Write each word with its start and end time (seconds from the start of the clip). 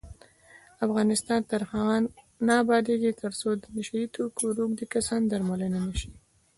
افغانستان 0.85 1.39
تر 1.51 1.61
هغو 1.71 1.97
نه 2.45 2.53
ابادیږي، 2.63 3.11
ترڅو 3.21 3.49
د 3.61 3.63
نشه 3.75 3.95
یي 4.01 4.07
توکو 4.15 4.43
روږدي 4.57 4.85
کسان 4.93 5.21
درملنه 5.31 5.79
نشي. 5.87 6.09